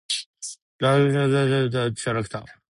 [0.81, 2.43] Dark Journey was initially a villainous character.